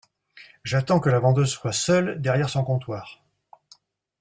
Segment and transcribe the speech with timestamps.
[0.63, 3.23] J’attends que la vendeuse soit seule derrière son comptoir.